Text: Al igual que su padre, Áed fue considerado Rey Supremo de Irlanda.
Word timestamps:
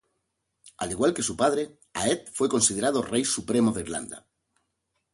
Al 0.77 0.89
igual 0.89 1.13
que 1.13 1.21
su 1.21 1.37
padre, 1.37 1.77
Áed 1.93 2.21
fue 2.33 2.49
considerado 2.49 3.03
Rey 3.03 3.23
Supremo 3.23 3.71
de 3.71 3.81
Irlanda. 3.81 4.27